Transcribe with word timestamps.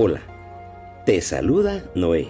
Hola, 0.00 0.22
te 1.06 1.20
saluda 1.20 1.90
Noé. 1.96 2.28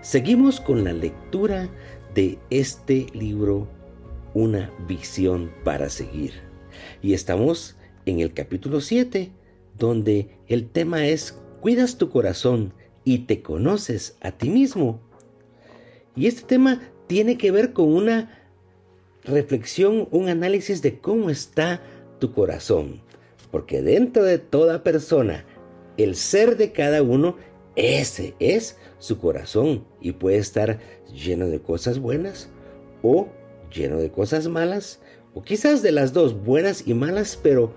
Seguimos 0.00 0.58
con 0.58 0.84
la 0.84 0.94
lectura 0.94 1.68
de 2.14 2.38
este 2.48 3.08
libro, 3.12 3.68
Una 4.32 4.72
visión 4.88 5.52
para 5.64 5.90
seguir. 5.90 6.32
Y 7.02 7.12
estamos 7.12 7.76
en 8.06 8.20
el 8.20 8.32
capítulo 8.32 8.80
7, 8.80 9.32
donde 9.76 10.30
el 10.48 10.70
tema 10.70 11.06
es 11.06 11.38
Cuidas 11.60 11.98
tu 11.98 12.08
corazón 12.08 12.72
y 13.04 13.26
te 13.26 13.42
conoces 13.42 14.16
a 14.22 14.30
ti 14.30 14.48
mismo. 14.48 14.98
Y 16.14 16.26
este 16.26 16.46
tema 16.46 16.80
tiene 17.06 17.36
que 17.36 17.50
ver 17.50 17.74
con 17.74 17.92
una 17.92 18.48
reflexión, 19.24 20.08
un 20.10 20.30
análisis 20.30 20.80
de 20.80 21.00
cómo 21.00 21.28
está 21.28 21.82
tu 22.18 22.32
corazón. 22.32 23.02
Porque 23.50 23.82
dentro 23.82 24.24
de 24.24 24.38
toda 24.38 24.82
persona, 24.82 25.44
el 25.96 26.16
ser 26.16 26.56
de 26.56 26.72
cada 26.72 27.02
uno, 27.02 27.36
ese 27.74 28.34
es 28.38 28.78
su 28.98 29.18
corazón 29.18 29.84
y 30.00 30.12
puede 30.12 30.38
estar 30.38 30.78
lleno 31.12 31.48
de 31.48 31.60
cosas 31.60 31.98
buenas 31.98 32.48
o 33.02 33.28
lleno 33.72 33.98
de 33.98 34.10
cosas 34.10 34.48
malas 34.48 35.00
o 35.34 35.42
quizás 35.42 35.82
de 35.82 35.92
las 35.92 36.12
dos, 36.12 36.42
buenas 36.44 36.86
y 36.86 36.94
malas, 36.94 37.38
pero 37.42 37.74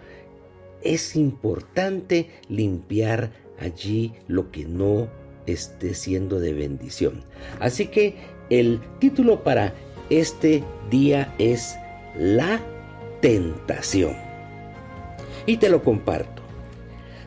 es 0.81 1.15
importante 1.15 2.29
limpiar 2.47 3.31
allí 3.59 4.13
lo 4.27 4.49
que 4.51 4.63
no 4.65 5.09
esté 5.45 5.93
siendo 5.93 6.39
de 6.39 6.53
bendición. 6.53 7.25
Así 7.59 7.87
que 7.87 8.15
el 8.49 8.79
título 8.99 9.43
para 9.43 9.73
este 10.09 10.63
día 10.89 11.33
es 11.37 11.75
La 12.17 12.61
tentación. 13.21 14.15
Y 15.45 15.57
te 15.57 15.69
lo 15.69 15.83
comparto. 15.83 16.38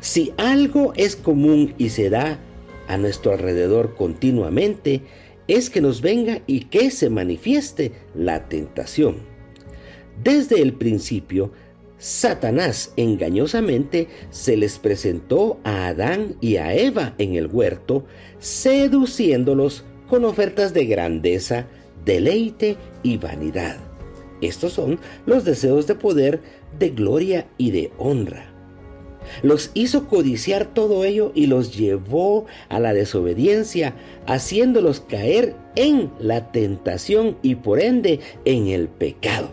Si 0.03 0.33
algo 0.37 0.93
es 0.97 1.15
común 1.15 1.75
y 1.79 1.91
se 1.91 2.11
da 2.11 2.41
a 2.89 2.99
nuestro 2.99 3.33
alrededor 3.33 3.95
continuamente, 3.95 5.03
es 5.47 5.71
que 5.71 5.81
nos 5.81 6.01
venga 6.01 6.43
y 6.49 6.65
que 6.65 6.91
se 6.91 7.09
manifieste 7.09 7.93
la 8.13 8.49
tentación. 8.49 9.19
Desde 10.23 10.61
el 10.61 10.73
principio, 10.73 11.53
Satanás 11.99 12.93
engañosamente 12.97 14.09
se 14.31 14.57
les 14.57 14.81
presentó 14.81 15.61
a 15.63 15.87
Adán 15.87 16.35
y 16.41 16.57
a 16.57 16.75
Eva 16.75 17.15
en 17.19 17.37
el 17.37 17.47
huerto, 17.47 18.05
seduciéndolos 18.41 19.85
con 20.09 20.25
ofertas 20.25 20.75
de 20.75 20.87
grandeza, 20.87 21.69
deleite 22.05 22.77
y 23.05 23.19
vanidad. 23.19 23.77
Estos 24.41 24.73
son 24.73 24.99
los 25.27 25.45
deseos 25.45 25.87
de 25.87 25.95
poder, 25.95 26.41
de 26.77 26.91
gloria 26.91 27.47
y 27.57 27.71
de 27.71 27.93
honra. 27.99 28.52
Los 29.43 29.71
hizo 29.75 30.09
codiciar 30.09 30.67
todo 30.67 31.05
ello 31.05 31.33
y 31.35 31.47
los 31.47 31.77
llevó 31.77 32.47
a 32.69 32.79
la 32.79 32.93
desobediencia, 32.93 33.95
haciéndolos 34.27 35.01
caer 35.01 35.55
en 35.77 36.11
la 36.19 36.53
tentación 36.53 37.37
y 37.43 37.57
por 37.57 37.81
ende 37.81 38.21
en 38.45 38.69
el 38.69 38.89
pecado. 38.89 39.49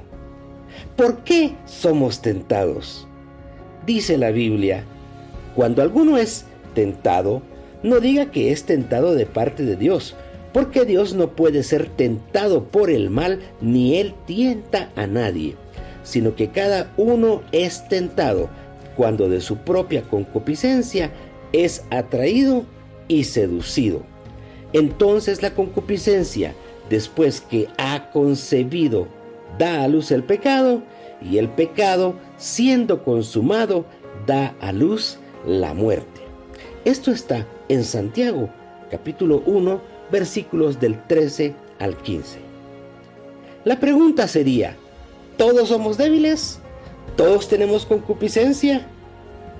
¿Por 0.95 1.23
qué 1.23 1.55
somos 1.65 2.21
tentados? 2.21 3.07
Dice 3.85 4.17
la 4.17 4.31
Biblia, 4.31 4.83
cuando 5.55 5.81
alguno 5.81 6.17
es 6.17 6.45
tentado, 6.73 7.41
no 7.83 7.99
diga 7.99 8.31
que 8.31 8.51
es 8.51 8.63
tentado 8.63 9.15
de 9.15 9.25
parte 9.25 9.63
de 9.63 9.75
Dios, 9.75 10.15
porque 10.53 10.85
Dios 10.85 11.13
no 11.13 11.35
puede 11.35 11.63
ser 11.63 11.87
tentado 11.87 12.65
por 12.65 12.89
el 12.89 13.09
mal, 13.09 13.39
ni 13.61 13.97
Él 13.97 14.13
tienta 14.25 14.89
a 14.95 15.07
nadie, 15.07 15.55
sino 16.03 16.35
que 16.35 16.49
cada 16.49 16.91
uno 16.97 17.41
es 17.51 17.87
tentado 17.87 18.49
cuando 18.99 19.29
de 19.29 19.39
su 19.39 19.55
propia 19.59 20.01
concupiscencia 20.01 21.09
es 21.53 21.85
atraído 21.89 22.65
y 23.07 23.23
seducido. 23.23 24.01
Entonces 24.73 25.41
la 25.41 25.55
concupiscencia, 25.55 26.53
después 26.89 27.39
que 27.39 27.69
ha 27.77 28.11
concebido, 28.11 29.07
da 29.57 29.83
a 29.83 29.87
luz 29.87 30.11
el 30.11 30.25
pecado, 30.25 30.83
y 31.21 31.37
el 31.37 31.47
pecado, 31.47 32.15
siendo 32.37 33.05
consumado, 33.05 33.85
da 34.27 34.53
a 34.59 34.73
luz 34.73 35.17
la 35.47 35.73
muerte. 35.73 36.19
Esto 36.83 37.11
está 37.11 37.47
en 37.69 37.85
Santiago, 37.85 38.49
capítulo 38.91 39.43
1, 39.45 39.79
versículos 40.11 40.77
del 40.77 41.01
13 41.07 41.55
al 41.79 41.95
15. 41.95 42.39
La 43.63 43.79
pregunta 43.79 44.27
sería, 44.27 44.75
¿todos 45.37 45.69
somos 45.69 45.95
débiles? 45.97 46.59
¿Todos 47.19 47.49
tenemos 47.49 47.85
concupiscencia? 47.85 48.87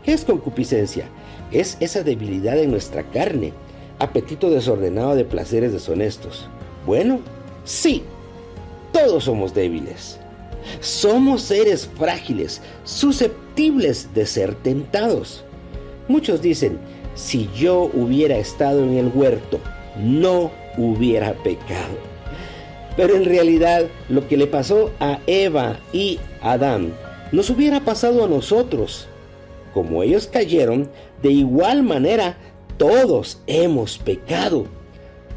¿Qué 0.09 0.15
es 0.15 0.25
concupiscencia? 0.25 1.05
Es 1.51 1.77
esa 1.81 2.01
debilidad 2.01 2.57
en 2.57 2.71
nuestra 2.71 3.03
carne, 3.03 3.53
apetito 3.99 4.49
desordenado 4.49 5.15
de 5.15 5.23
placeres 5.23 5.71
deshonestos. 5.71 6.49
Bueno, 6.87 7.19
sí, 7.63 8.01
todos 8.91 9.25
somos 9.25 9.53
débiles. 9.53 10.17
Somos 10.79 11.43
seres 11.43 11.87
frágiles, 11.95 12.59
susceptibles 12.85 14.11
de 14.15 14.25
ser 14.25 14.55
tentados. 14.55 15.43
Muchos 16.07 16.41
dicen, 16.41 16.79
si 17.13 17.47
yo 17.55 17.91
hubiera 17.93 18.35
estado 18.39 18.81
en 18.81 18.97
el 18.97 19.11
huerto, 19.13 19.59
no 19.95 20.49
hubiera 20.75 21.33
pecado. 21.43 21.99
Pero 22.97 23.15
en 23.15 23.25
realidad 23.25 23.85
lo 24.09 24.27
que 24.27 24.37
le 24.37 24.47
pasó 24.47 24.89
a 24.99 25.19
Eva 25.27 25.79
y 25.93 26.19
Adán 26.41 26.93
nos 27.31 27.51
hubiera 27.51 27.81
pasado 27.81 28.25
a 28.25 28.27
nosotros. 28.27 29.07
Como 29.73 30.03
ellos 30.03 30.27
cayeron, 30.27 30.89
de 31.21 31.31
igual 31.31 31.83
manera 31.83 32.37
todos 32.77 33.41
hemos 33.45 33.97
pecado. 33.97 34.65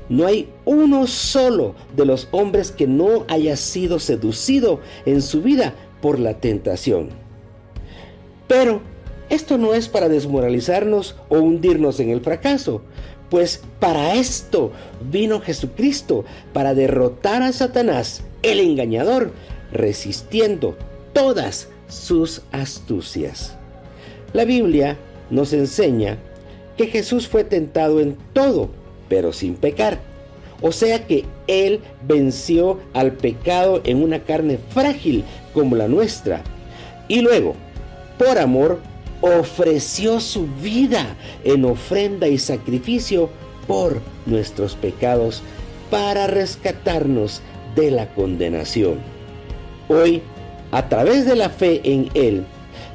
No 0.08 0.26
hay 0.26 0.48
uno 0.64 1.06
solo 1.06 1.74
de 1.96 2.06
los 2.06 2.28
hombres 2.30 2.70
que 2.70 2.86
no 2.86 3.24
haya 3.28 3.56
sido 3.56 3.98
seducido 3.98 4.80
en 5.06 5.22
su 5.22 5.42
vida 5.42 5.74
por 6.00 6.18
la 6.18 6.34
tentación. 6.34 7.10
Pero 8.46 8.82
esto 9.30 9.56
no 9.56 9.72
es 9.72 9.88
para 9.88 10.08
desmoralizarnos 10.08 11.16
o 11.30 11.38
hundirnos 11.38 12.00
en 12.00 12.10
el 12.10 12.20
fracaso, 12.20 12.82
pues 13.30 13.62
para 13.80 14.14
esto 14.14 14.72
vino 15.10 15.40
Jesucristo, 15.40 16.26
para 16.52 16.74
derrotar 16.74 17.42
a 17.42 17.52
Satanás, 17.52 18.22
el 18.42 18.60
engañador, 18.60 19.32
resistiendo 19.72 20.76
todas 21.14 21.68
sus 21.88 22.42
astucias. 22.52 23.56
La 24.32 24.44
Biblia 24.44 24.96
nos 25.30 25.52
enseña 25.52 26.18
que 26.76 26.86
Jesús 26.86 27.28
fue 27.28 27.44
tentado 27.44 28.00
en 28.00 28.16
todo, 28.32 28.70
pero 29.08 29.32
sin 29.32 29.54
pecar. 29.54 30.00
O 30.62 30.72
sea 30.72 31.06
que 31.06 31.24
Él 31.46 31.80
venció 32.06 32.78
al 32.94 33.12
pecado 33.12 33.80
en 33.84 34.02
una 34.02 34.20
carne 34.20 34.58
frágil 34.70 35.24
como 35.52 35.76
la 35.76 35.88
nuestra. 35.88 36.42
Y 37.08 37.20
luego, 37.20 37.54
por 38.18 38.38
amor, 38.38 38.78
ofreció 39.20 40.20
su 40.20 40.46
vida 40.62 41.16
en 41.44 41.64
ofrenda 41.64 42.28
y 42.28 42.38
sacrificio 42.38 43.28
por 43.66 44.00
nuestros 44.24 44.76
pecados 44.76 45.42
para 45.90 46.26
rescatarnos 46.26 47.42
de 47.74 47.90
la 47.90 48.06
condenación. 48.14 48.98
Hoy, 49.88 50.22
a 50.70 50.88
través 50.88 51.26
de 51.26 51.36
la 51.36 51.50
fe 51.50 51.80
en 51.84 52.08
Él, 52.14 52.44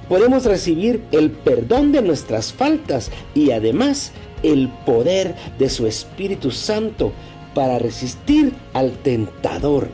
podemos 0.07 0.45
recibir 0.45 1.03
el 1.11 1.31
perdón 1.31 1.91
de 1.91 2.01
nuestras 2.01 2.53
faltas 2.53 3.11
y 3.33 3.51
además 3.51 4.11
el 4.43 4.69
poder 4.85 5.35
de 5.57 5.69
su 5.69 5.87
Espíritu 5.87 6.51
Santo 6.51 7.11
para 7.53 7.79
resistir 7.79 8.53
al 8.73 8.91
tentador, 8.91 9.89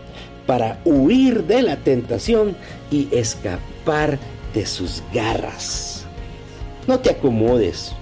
para 0.45 0.81
huir 0.83 1.45
de 1.45 1.61
la 1.61 1.77
tentación 1.77 2.55
y 2.91 3.07
escapar 3.11 4.19
de 4.53 4.65
sus 4.65 5.01
garras. 5.13 6.05
No 6.87 6.99
te 6.99 7.11
acomodes 7.11 7.93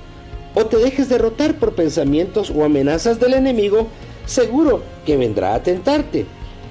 o 0.56 0.66
te 0.66 0.78
dejes 0.78 1.10
derrotar 1.10 1.56
por 1.56 1.76
pensamientos 1.76 2.50
o 2.50 2.64
amenazas 2.64 3.20
del 3.20 3.36
enemigo, 3.36 3.88
seguro 4.26 4.84
que 5.06 5.18
vendrá 5.18 5.54
a 5.54 5.64
tentarte. 5.64 6.26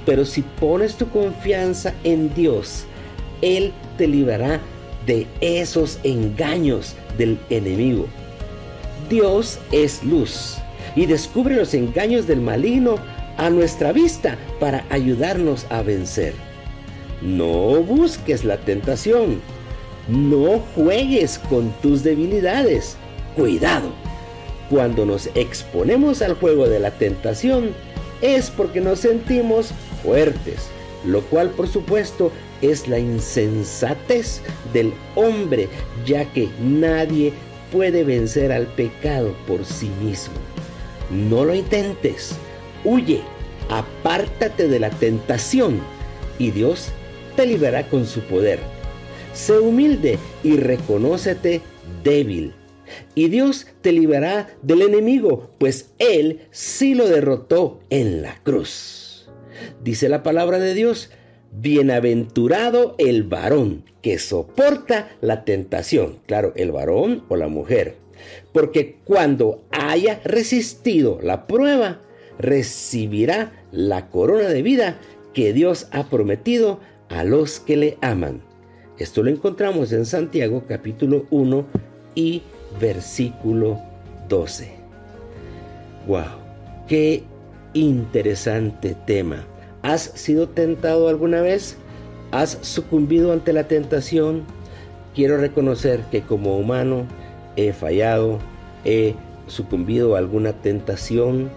Pero 0.04 0.24
si 0.24 0.42
pones 0.42 0.96
tu 0.96 1.08
confianza 1.08 1.94
en 2.04 2.34
Dios, 2.34 2.84
Él 3.42 3.72
te 3.96 4.06
librará 4.06 4.60
de 5.06 5.26
esos 5.40 5.98
engaños 6.02 6.94
del 7.18 7.38
enemigo. 7.50 8.06
Dios 9.08 9.58
es 9.72 10.04
luz 10.04 10.58
y 10.94 11.06
descubre 11.06 11.56
los 11.56 11.74
engaños 11.74 12.26
del 12.26 12.40
maligno 12.40 12.96
a 13.36 13.50
nuestra 13.50 13.92
vista 13.92 14.36
para 14.58 14.84
ayudarnos 14.90 15.66
a 15.70 15.82
vencer. 15.82 16.34
No 17.22 17.82
busques 17.82 18.44
la 18.44 18.56
tentación 18.58 19.40
no 20.10 20.60
juegues 20.74 21.38
con 21.38 21.70
tus 21.82 22.02
debilidades. 22.02 22.96
Cuidado. 23.36 23.90
Cuando 24.68 25.06
nos 25.06 25.28
exponemos 25.34 26.22
al 26.22 26.34
juego 26.34 26.68
de 26.68 26.80
la 26.80 26.90
tentación 26.90 27.70
es 28.20 28.50
porque 28.50 28.80
nos 28.80 29.00
sentimos 29.00 29.72
fuertes, 30.02 30.68
lo 31.04 31.22
cual 31.22 31.50
por 31.50 31.68
supuesto 31.68 32.30
es 32.62 32.88
la 32.88 32.98
insensatez 32.98 34.42
del 34.72 34.92
hombre, 35.14 35.68
ya 36.06 36.24
que 36.32 36.48
nadie 36.60 37.32
puede 37.72 38.04
vencer 38.04 38.52
al 38.52 38.66
pecado 38.66 39.34
por 39.46 39.64
sí 39.64 39.90
mismo. 40.02 40.34
No 41.10 41.44
lo 41.44 41.54
intentes. 41.54 42.32
Huye, 42.84 43.22
apártate 43.68 44.68
de 44.68 44.78
la 44.78 44.90
tentación 44.90 45.80
y 46.38 46.50
Dios 46.50 46.88
te 47.36 47.46
libera 47.46 47.88
con 47.88 48.06
su 48.06 48.20
poder. 48.22 48.58
Sé 49.32 49.58
humilde 49.58 50.18
y 50.42 50.56
reconócete 50.56 51.62
débil. 52.02 52.52
Y 53.14 53.28
Dios 53.28 53.66
te 53.82 53.92
liberará 53.92 54.48
del 54.62 54.82
enemigo, 54.82 55.50
pues 55.58 55.90
Él 55.98 56.40
sí 56.50 56.94
lo 56.94 57.08
derrotó 57.08 57.80
en 57.88 58.22
la 58.22 58.36
cruz. 58.42 59.09
Dice 59.82 60.08
la 60.08 60.22
palabra 60.22 60.58
de 60.58 60.74
Dios, 60.74 61.10
Bienaventurado 61.52 62.94
el 62.98 63.24
varón 63.24 63.82
que 64.02 64.18
soporta 64.18 65.10
la 65.20 65.44
tentación. 65.44 66.20
Claro, 66.26 66.52
el 66.54 66.70
varón 66.70 67.24
o 67.28 67.36
la 67.36 67.48
mujer. 67.48 67.96
Porque 68.52 68.98
cuando 69.04 69.64
haya 69.72 70.20
resistido 70.24 71.18
la 71.22 71.46
prueba, 71.48 72.02
recibirá 72.38 73.52
la 73.72 74.10
corona 74.10 74.48
de 74.48 74.62
vida 74.62 75.00
que 75.34 75.52
Dios 75.52 75.88
ha 75.90 76.08
prometido 76.08 76.80
a 77.08 77.24
los 77.24 77.58
que 77.58 77.76
le 77.76 77.98
aman. 78.00 78.42
Esto 78.98 79.22
lo 79.22 79.30
encontramos 79.30 79.92
en 79.92 80.06
Santiago 80.06 80.64
capítulo 80.68 81.26
1 81.30 81.66
y 82.14 82.42
versículo 82.80 83.80
12. 84.28 84.70
¡Wow! 86.06 86.24
¡Qué 86.86 87.24
interesante 87.74 88.96
tema! 89.06 89.44
¿Has 89.82 90.02
sido 90.02 90.48
tentado 90.48 91.08
alguna 91.08 91.40
vez? 91.40 91.76
¿Has 92.32 92.58
sucumbido 92.62 93.32
ante 93.32 93.52
la 93.52 93.64
tentación? 93.64 94.42
Quiero 95.14 95.38
reconocer 95.38 96.00
que 96.10 96.22
como 96.22 96.56
humano 96.56 97.06
he 97.56 97.72
fallado, 97.72 98.38
he 98.84 99.14
sucumbido 99.46 100.14
a 100.14 100.18
alguna 100.18 100.52
tentación 100.52 101.50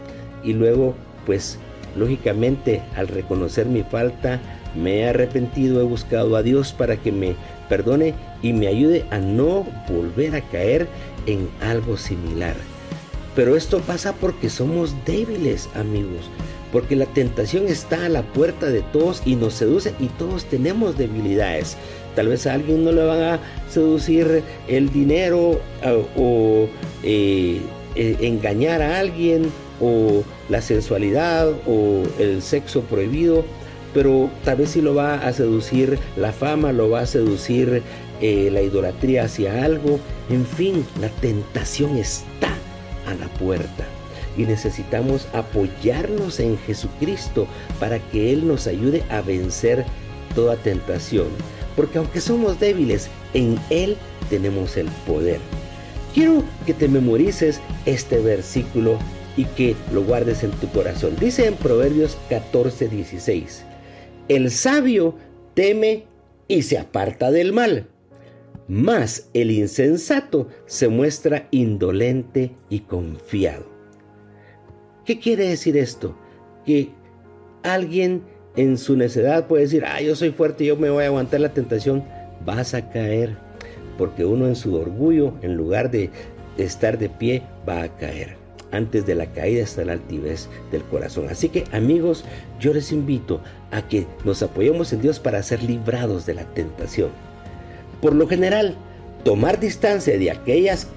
y 0.43 0.53
luego 0.53 0.95
pues 1.25 1.59
lógicamente 1.95 2.81
al 2.95 3.07
reconocer 3.07 3.67
mi 3.67 3.83
falta 3.83 4.39
me 4.75 4.99
he 4.99 5.09
arrepentido, 5.09 5.81
he 5.81 5.83
buscado 5.83 6.35
a 6.35 6.43
Dios 6.43 6.73
para 6.73 6.97
que 6.97 7.11
me 7.11 7.35
perdone 7.69 8.15
y 8.41 8.53
me 8.53 8.67
ayude 8.67 9.05
a 9.11 9.19
no 9.19 9.65
volver 9.87 10.35
a 10.35 10.41
caer 10.41 10.87
en 11.27 11.47
algo 11.61 11.97
similar. 11.97 12.55
Pero 13.35 13.55
esto 13.55 13.79
pasa 13.79 14.13
porque 14.13 14.49
somos 14.49 14.93
débiles 15.05 15.69
amigos 15.75 16.29
porque 16.73 16.95
la 16.95 17.05
tentación 17.05 17.67
está 17.67 18.07
a 18.07 18.09
la 18.09 18.23
puerta 18.23 18.65
de 18.65 18.81
todos 18.81 19.21
y 19.25 19.35
nos 19.35 19.53
seduce 19.53 19.93
y 19.99 20.07
todos 20.07 20.45
tenemos 20.45 20.97
debilidades. 20.97 21.77
Tal 22.15 22.29
vez 22.29 22.47
a 22.47 22.53
alguien 22.55 22.83
no 22.83 22.91
le 22.91 23.05
van 23.05 23.21
a 23.21 23.39
seducir 23.69 24.43
el 24.67 24.91
dinero 24.91 25.61
o 26.17 26.67
eh, 27.03 27.61
eh, 27.95 28.17
engañar 28.21 28.81
a 28.81 28.97
alguien 28.97 29.51
o 29.79 30.23
la 30.49 30.61
sensualidad 30.61 31.51
o 31.67 32.03
el 32.17 32.41
sexo 32.41 32.81
prohibido, 32.81 33.45
pero 33.93 34.31
tal 34.43 34.57
vez 34.57 34.71
sí 34.71 34.81
lo 34.81 34.95
va 34.95 35.15
a 35.15 35.31
seducir 35.31 35.99
la 36.17 36.31
fama, 36.31 36.71
lo 36.71 36.89
va 36.89 37.01
a 37.01 37.05
seducir 37.05 37.83
eh, 38.19 38.49
la 38.51 38.63
idolatría 38.63 39.25
hacia 39.25 39.63
algo. 39.63 39.99
En 40.31 40.43
fin, 40.47 40.83
la 40.99 41.09
tentación 41.09 41.97
está 41.97 42.55
a 43.05 43.13
la 43.15 43.27
puerta 43.27 43.85
y 44.37 44.43
necesitamos 44.43 45.27
apoyarnos 45.33 46.39
en 46.39 46.57
Jesucristo 46.57 47.47
para 47.79 47.99
que 47.99 48.33
Él 48.33 48.47
nos 48.47 48.67
ayude 48.67 49.03
a 49.09 49.21
vencer 49.21 49.85
toda 50.35 50.55
tentación. 50.55 51.27
Porque 51.75 51.97
aunque 51.97 52.21
somos 52.21 52.59
débiles, 52.59 53.09
en 53.33 53.59
Él 53.69 53.97
tenemos 54.29 54.77
el 54.77 54.87
poder. 55.07 55.39
Quiero 56.13 56.43
que 56.65 56.73
te 56.73 56.87
memorices 56.87 57.59
este 57.85 58.19
versículo 58.19 58.97
y 59.35 59.45
que 59.45 59.75
lo 59.91 60.03
guardes 60.03 60.43
en 60.43 60.51
tu 60.51 60.67
corazón. 60.69 61.15
Dice 61.19 61.47
en 61.47 61.55
Proverbios 61.55 62.17
14, 62.29 62.87
16, 62.87 63.63
el 64.27 64.51
sabio 64.51 65.15
teme 65.55 66.05
y 66.47 66.61
se 66.63 66.77
aparta 66.77 67.31
del 67.31 67.51
mal, 67.51 67.87
mas 68.67 69.29
el 69.33 69.51
insensato 69.51 70.47
se 70.65 70.87
muestra 70.87 71.47
indolente 71.51 72.51
y 72.69 72.79
confiado. 72.81 73.65
¿Qué 75.05 75.19
quiere 75.19 75.49
decir 75.49 75.75
esto? 75.75 76.15
Que 76.65 76.89
alguien 77.63 78.23
en 78.55 78.77
su 78.77 78.95
necedad 78.95 79.47
puede 79.47 79.63
decir, 79.63 79.83
ah, 79.85 80.01
yo 80.01 80.15
soy 80.15 80.31
fuerte, 80.31 80.65
yo 80.65 80.77
me 80.77 80.89
voy 80.89 81.03
a 81.03 81.07
aguantar 81.07 81.41
la 81.41 81.53
tentación. 81.53 82.03
Vas 82.45 82.73
a 82.73 82.89
caer, 82.89 83.35
porque 83.97 84.25
uno 84.25 84.47
en 84.47 84.55
su 84.55 84.75
orgullo, 84.75 85.33
en 85.41 85.55
lugar 85.55 85.91
de 85.91 86.09
estar 86.57 86.97
de 86.97 87.09
pie, 87.09 87.43
va 87.67 87.83
a 87.83 87.97
caer. 87.97 88.37
Antes 88.71 89.05
de 89.05 89.13
la 89.13 89.31
caída 89.31 89.61
está 89.61 89.85
la 89.85 89.93
altivez 89.93 90.49
del 90.71 90.83
corazón. 90.83 91.27
Así 91.29 91.49
que 91.49 91.65
amigos, 91.71 92.25
yo 92.59 92.73
les 92.73 92.91
invito 92.91 93.41
a 93.71 93.87
que 93.87 94.07
nos 94.25 94.41
apoyemos 94.41 94.93
en 94.93 95.01
Dios 95.01 95.19
para 95.19 95.43
ser 95.43 95.61
librados 95.63 96.25
de 96.25 96.33
la 96.33 96.45
tentación. 96.53 97.09
Por 98.03 98.15
lo 98.15 98.27
general, 98.27 98.75
tomar 99.23 99.61
distancia 99.61 100.17
de 100.17 100.29
aquellas 100.29 100.87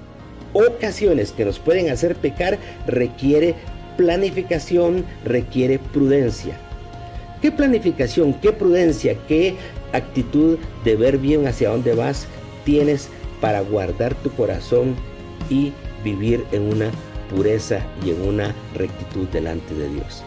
ocasiones 0.51 1.31
que 1.31 1.45
nos 1.45 1.57
pueden 1.57 1.89
hacer 1.89 2.17
pecar 2.17 2.57
requiere 2.85 3.55
planificación 3.95 5.05
requiere 5.23 5.79
prudencia. 5.79 6.57
¿Qué 7.41 7.49
planificación, 7.49 8.33
qué 8.33 8.51
prudencia, 8.51 9.15
qué 9.25 9.55
actitud 9.93 10.57
de 10.83 10.95
ver 10.97 11.17
bien 11.17 11.47
hacia 11.47 11.69
dónde 11.69 11.95
vas 11.95 12.27
tienes 12.65 13.07
para 13.39 13.61
guardar 13.61 14.13
tu 14.15 14.29
corazón 14.31 14.93
y 15.49 15.71
vivir 16.03 16.43
en 16.51 16.63
una 16.63 16.91
pureza 17.33 17.79
y 18.05 18.09
en 18.09 18.21
una 18.21 18.53
rectitud 18.75 19.29
delante 19.29 19.73
de 19.75 19.87
Dios? 19.87 20.23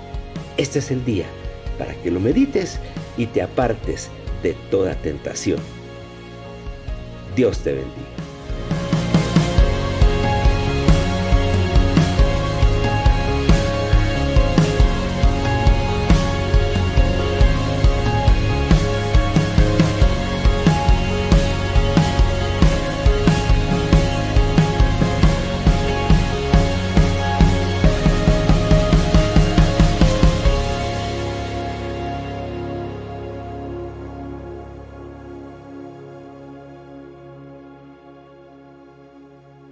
Este 0.57 0.79
es 0.79 0.91
el 0.91 1.05
día 1.05 1.27
para 1.79 1.93
que 1.93 2.11
lo 2.11 2.21
medites 2.21 2.79
y 3.19 3.27
te 3.27 3.43
apartes 3.43 4.09
de 4.43 4.55
toda 4.71 4.95
tentación. 4.95 5.59
Dios 7.35 7.59
te 7.59 7.73
bendiga. 7.73 8.30